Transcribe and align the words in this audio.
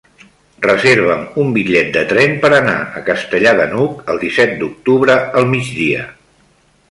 Reserva'm 0.65 1.25
un 1.43 1.51
bitllet 1.57 1.91
de 1.97 2.01
tren 2.13 2.33
per 2.45 2.51
anar 2.59 2.75
a 3.01 3.05
Castellar 3.11 3.53
de 3.61 3.69
n'Hug 3.73 4.01
el 4.15 4.23
disset 4.25 4.57
d'octubre 4.63 5.19
al 5.43 5.49
migdia. 5.55 6.09